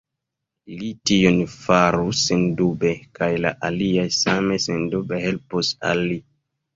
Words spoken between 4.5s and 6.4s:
sendube helpus al li.